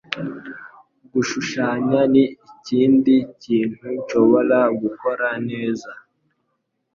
Gushushanya 1.13 1.99
ni 2.13 2.23
ikindi 2.49 3.15
kintu 3.43 3.85
nshobora 3.99 4.59
gukora 4.81 5.27
neza 5.49 5.91